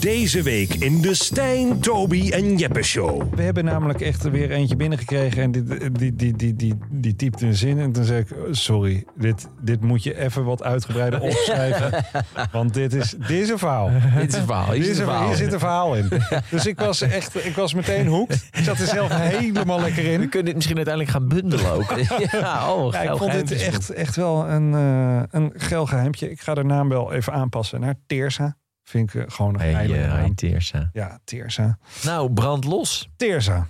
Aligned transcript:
Deze 0.00 0.42
week 0.42 0.74
in 0.74 1.00
de 1.00 1.14
Stijn, 1.14 1.80
Toby 1.80 2.30
en 2.30 2.56
Jeppe 2.56 2.82
Show. 2.82 3.34
We 3.34 3.42
hebben 3.42 3.64
namelijk 3.64 4.00
echt 4.00 4.30
weer 4.30 4.50
eentje 4.50 4.76
binnengekregen 4.76 5.42
en 5.42 5.50
die, 5.52 5.64
die, 5.92 6.14
die, 6.16 6.36
die, 6.36 6.54
die, 6.56 6.74
die 6.90 7.16
typte 7.16 7.46
een 7.46 7.54
zin. 7.54 7.78
En 7.78 7.92
toen 7.92 8.04
zei 8.04 8.20
ik, 8.20 8.28
sorry, 8.50 9.04
dit, 9.16 9.48
dit 9.60 9.80
moet 9.80 10.02
je 10.02 10.18
even 10.18 10.44
wat 10.44 10.62
uitgebreider 10.62 11.20
opschrijven. 11.20 12.04
Want 12.52 12.74
dit 12.74 12.92
is, 12.94 13.10
dit 13.18 13.30
is 13.30 13.48
een 13.48 13.58
verhaal. 13.58 13.90
Dit 14.16 14.28
is 14.32 14.38
een 14.40 14.46
verhaal. 14.46 14.64
Hier 14.72 14.74
Hier, 14.74 14.82
is 14.82 14.88
is 14.90 14.98
een 14.98 15.02
een- 15.02 15.08
verhaal. 15.10 15.26
hier 15.28 15.36
zit 15.36 15.52
een 15.52 15.58
verhaal 15.58 15.94
in. 15.96 16.08
Dus 16.50 16.66
ik 16.66 16.78
was 16.80 17.00
echt, 17.00 17.44
ik 17.46 17.54
was 17.54 17.74
meteen 17.74 18.06
hoekt. 18.06 18.48
Ik 18.52 18.64
zat 18.64 18.78
er 18.78 18.86
zelf 18.86 19.16
helemaal 19.16 19.80
lekker 19.80 20.02
We 20.02 20.08
in. 20.12 20.28
kunnen 20.28 20.44
dit 20.44 20.54
misschien 20.54 20.76
uiteindelijk 20.76 21.14
gaan 21.16 21.28
bundelen 21.28 21.72
ook. 21.72 21.94
ja, 22.32 22.72
oh, 22.74 22.92
Ja, 22.92 23.00
ik 23.00 23.16
vond 23.16 23.32
dit 23.32 23.52
echt, 23.52 23.90
echt 23.90 24.16
wel 24.16 24.48
een, 24.48 24.74
eh 24.74 25.22
een 25.40 25.52
geil 25.56 25.86
geheimtje. 25.86 26.30
Ik 26.30 26.40
ga 26.40 26.54
de 26.54 26.64
naam 26.64 26.88
wel 26.88 27.12
even 27.12 27.32
aanpassen 27.32 27.80
naar 27.80 27.94
Teersa. 28.06 28.56
Vind 28.88 29.14
ik 29.14 29.22
eh, 29.22 29.30
gewoon 29.34 29.54
een 29.54 29.60
Hey, 29.60 30.04
eh, 30.04 30.12
hey, 30.12 30.32
Teersa. 30.34 30.90
Ja, 30.92 31.18
Teersa. 31.24 31.78
Nou, 32.04 32.32
brand 32.32 32.64
los. 32.64 33.08
Teersa. 33.16 33.66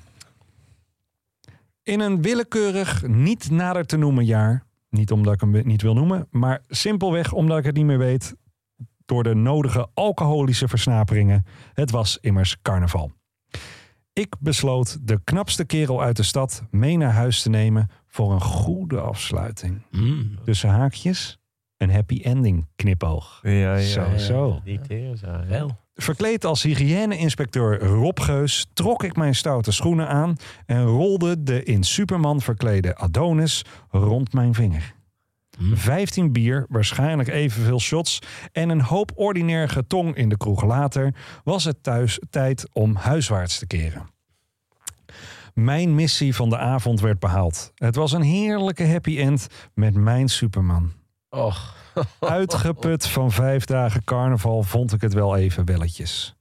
In 1.83 2.01
een 2.01 2.23
willekeurig, 2.23 3.07
niet 3.07 3.51
nader 3.51 3.87
te 3.87 3.97
noemen 3.97 4.25
jaar. 4.25 4.65
Niet 4.89 5.11
omdat 5.11 5.35
ik 5.35 5.41
hem 5.41 5.67
niet 5.67 5.83
wil 5.83 5.95
noemen, 5.95 6.27
maar 6.31 6.61
simpelweg 6.69 7.33
omdat 7.33 7.59
ik 7.59 7.65
het 7.65 7.77
niet 7.77 7.85
meer 7.85 7.99
weet. 7.99 8.35
Door 9.05 9.23
de 9.23 9.35
nodige 9.35 9.89
alcoholische 9.95 10.69
versnaperingen. 10.69 11.45
Het 11.73 11.91
was 11.91 12.19
immers 12.21 12.57
carnaval. 12.63 13.13
Ik 14.13 14.35
besloot 14.41 15.07
de 15.07 15.21
knapste 15.25 15.65
kerel 15.65 16.03
uit 16.03 16.17
de 16.17 16.23
stad 16.23 16.63
mee 16.71 16.97
naar 16.97 17.13
huis 17.13 17.43
te 17.43 17.49
nemen 17.49 17.91
voor 18.07 18.33
een 18.33 18.41
goede 18.41 19.01
afsluiting. 19.01 19.83
Tussen 20.45 20.71
haakjes, 20.71 21.39
een 21.77 21.91
happy 21.91 22.21
ending 22.23 22.67
knipoog. 22.77 23.41
Ja, 23.43 23.79
Zo, 23.79 24.17
zo. 24.17 24.61
Die. 24.65 24.81
Wel. 25.49 25.77
Verkleed 25.95 26.45
als 26.45 26.63
hygiëne-inspecteur 26.63 27.79
Rob 27.79 28.21
Geus 28.21 28.67
trok 28.73 29.05
ik 29.05 29.17
mijn 29.17 29.35
stoute 29.35 29.73
schoenen 29.73 30.09
aan 30.09 30.37
en 30.67 30.85
rolde 30.85 31.43
de 31.43 31.63
in 31.63 31.83
Superman 31.83 32.41
verklede 32.41 32.97
Adonis 32.97 33.65
rond 33.91 34.33
mijn 34.33 34.55
vinger. 34.55 34.95
15 35.59 36.33
bier, 36.33 36.67
waarschijnlijk 36.69 37.29
evenveel 37.29 37.81
shots 37.81 38.19
en 38.53 38.69
een 38.69 38.81
hoop 38.81 39.13
ordinair 39.15 39.69
getong 39.69 40.15
in 40.15 40.29
de 40.29 40.37
kroeg 40.37 40.65
later 40.65 41.15
was 41.45 41.65
het 41.65 41.83
thuis 41.83 42.21
tijd 42.31 42.69
om 42.73 42.95
huiswaarts 42.95 43.59
te 43.59 43.67
keren. 43.67 44.11
Mijn 45.55 45.95
missie 45.95 46.35
van 46.35 46.49
de 46.49 46.59
avond 46.59 47.01
werd 47.01 47.19
behaald. 47.19 47.73
Het 47.75 47.95
was 47.95 48.13
een 48.13 48.23
heerlijke 48.23 48.87
happy 48.87 49.19
end 49.19 49.47
met 49.75 49.95
mijn 49.95 50.29
Superman. 50.29 50.93
Och. 51.37 51.75
Uitgeput 52.21 53.07
van 53.07 53.31
vijf 53.31 53.65
dagen 53.65 54.05
carnaval 54.05 54.63
vond 54.63 54.93
ik 54.93 55.01
het 55.01 55.13
wel 55.13 55.37
even 55.37 55.65
welletjes. 55.65 56.37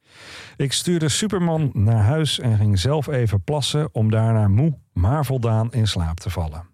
Ik 0.58 0.74
stuurde 0.74 1.10
Superman 1.10 1.70
naar 1.74 2.04
huis 2.04 2.40
en 2.40 2.58
ging 2.58 2.80
zelf 2.80 3.08
even 3.08 3.44
plassen 3.44 3.90
om 3.92 4.12
daarna 4.12 4.48
moe, 4.48 4.78
maar 4.94 5.26
voldaan 5.26 5.72
in 5.72 5.88
slaap 5.88 6.20
te 6.20 6.30
vallen. 6.30 6.68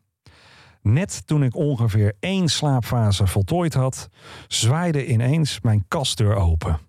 Net 0.81 1.27
toen 1.27 1.43
ik 1.43 1.55
ongeveer 1.55 2.13
één 2.19 2.47
slaapfase 2.47 3.27
voltooid 3.27 3.73
had, 3.73 4.09
zwaaide 4.47 5.07
ineens 5.07 5.61
mijn 5.61 5.85
kastdeur 5.87 6.35
open. 6.35 6.79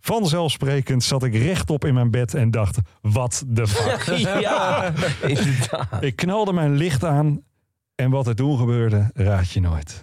Vanzelfsprekend 0.00 1.04
zat 1.04 1.22
ik 1.22 1.34
rechtop 1.34 1.84
in 1.84 1.94
mijn 1.94 2.10
bed 2.10 2.34
en 2.34 2.50
dacht: 2.50 2.78
wat 3.00 3.44
de 3.46 3.66
fuck. 3.66 4.16
ja, 4.40 4.92
inderdaad. 5.26 6.02
Ik 6.02 6.16
knalde 6.16 6.52
mijn 6.52 6.74
licht 6.74 7.04
aan 7.04 7.42
en 8.02 8.10
wat 8.10 8.26
er 8.26 8.34
toen 8.34 8.58
gebeurde, 8.58 9.10
raad 9.14 9.50
je 9.50 9.60
nooit. 9.60 10.02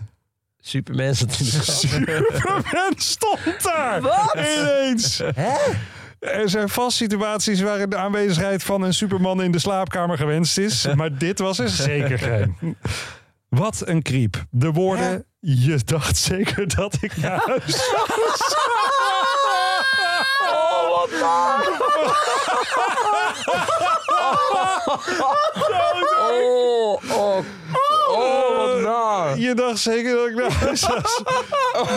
Superman 0.61 1.15
zat 1.15 1.39
in 1.39 1.45
de 1.45 1.51
kast. 1.51 1.79
Superman 1.79 2.93
stond 2.95 3.63
daar 3.63 4.01
Wat? 4.01 4.35
ineens. 4.35 5.19
Er 6.19 6.49
zijn 6.49 6.69
vast 6.69 6.97
situaties 6.97 7.61
waarin 7.61 7.89
de 7.89 7.95
aanwezigheid 7.97 8.63
van 8.63 8.81
een 8.81 8.93
Superman 8.93 9.43
in 9.43 9.51
de 9.51 9.59
slaapkamer 9.59 10.17
gewenst 10.17 10.57
is. 10.57 10.87
Maar 10.95 11.17
dit 11.17 11.39
was 11.39 11.59
er 11.59 11.69
zeker 11.69 12.19
geen. 12.19 12.77
Wat 13.49 13.81
een 13.85 14.01
kriep. 14.01 14.45
De 14.49 14.71
woorden, 14.71 15.25
je 15.39 15.79
dacht 15.85 16.17
zeker 16.17 16.75
dat 16.75 16.97
ik 17.01 17.17
naar 17.17 17.41
huis 17.45 17.91
was. 17.93 18.55
Oh, 20.41 20.89
wat? 20.89 21.09
Oh, 26.31 27.01
oh? 27.11 27.28
Je 29.39 29.53
dacht 29.55 29.79
zeker 29.79 30.15
dat 30.15 30.27
ik 30.27 30.35
naar 30.35 30.51
huis 30.51 30.87
was. 30.93 31.21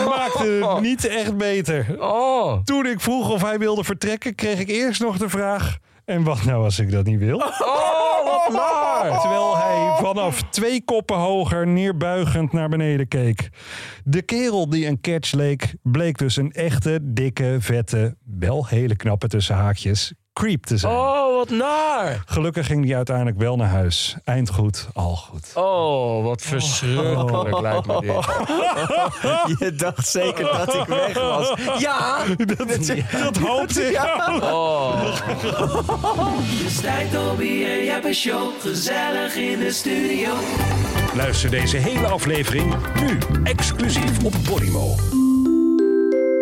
Maakte 0.05 0.43
het 0.43 0.81
niet 0.81 1.07
echt 1.07 1.37
beter. 1.37 1.95
Oh. 1.99 2.63
Toen 2.63 2.85
ik 2.85 2.99
vroeg 2.99 3.31
of 3.31 3.41
hij 3.41 3.59
wilde 3.59 3.83
vertrekken, 3.83 4.35
kreeg 4.35 4.59
ik 4.59 4.69
eerst 4.69 5.01
nog 5.01 5.17
de 5.17 5.29
vraag... 5.29 5.77
En 6.05 6.23
wat 6.23 6.43
nou 6.43 6.63
als 6.63 6.79
ik 6.79 6.91
dat 6.91 7.05
niet 7.05 7.19
wil? 7.19 7.37
Oh, 7.37 8.25
wat 8.25 8.53
naar. 8.53 9.19
Terwijl 9.19 9.57
hij 9.57 9.95
vanaf 9.99 10.41
twee 10.49 10.83
koppen 10.83 11.15
hoger 11.15 11.67
neerbuigend 11.67 12.51
naar 12.53 12.69
beneden 12.69 13.07
keek. 13.07 13.49
De 14.03 14.21
kerel 14.21 14.69
die 14.69 14.87
een 14.87 15.01
catch 15.01 15.31
leek, 15.31 15.75
bleek 15.81 16.17
dus 16.17 16.35
een 16.35 16.51
echte, 16.51 16.99
dikke, 17.01 17.57
vette, 17.59 18.15
wel 18.39 18.67
hele 18.67 18.95
knappe 18.95 19.27
tussen 19.27 19.55
haakjes, 19.55 20.13
creep 20.33 20.63
te 20.63 20.77
zijn. 20.77 20.93
Oh, 20.93 21.35
wat 21.35 21.49
naar. 21.49 22.23
Gelukkig 22.25 22.65
ging 22.65 22.85
hij 22.85 22.95
uiteindelijk 22.95 23.37
wel 23.37 23.55
naar 23.55 23.69
huis. 23.69 24.15
Eind 24.23 24.49
goed, 24.49 24.87
al 24.93 25.15
goed. 25.15 25.51
Oh, 25.55 26.23
wat 26.23 26.41
verschrikkelijk 26.41 27.61
lijkt 27.61 27.85
me 27.85 28.01
dit. 28.01 28.11
Je 29.59 29.75
dacht 29.75 30.07
zeker 30.07 30.43
dat 30.43 30.73
ik 30.73 30.85
weg 30.85 31.13
was. 31.13 31.53
Ja! 31.79 32.17
Dat, 32.43 32.87
dat 33.11 33.37
hoopte 33.37 33.81
ik 33.83 33.99
ook. 34.29 34.41
Oh. 34.43 35.01
De 36.39 36.65
Stijn, 36.69 37.09
Toby 37.09 37.63
en 37.65 37.83
Jeppe 37.83 38.13
Show. 38.13 38.51
Gezellig 38.61 39.35
in 39.35 39.59
de 39.59 39.71
studio. 39.71 40.31
Luister 41.15 41.49
deze 41.49 41.77
hele 41.77 42.07
aflevering 42.07 42.75
nu 42.99 43.17
exclusief 43.43 44.23
op 44.23 44.33
Podimo. 44.49 44.95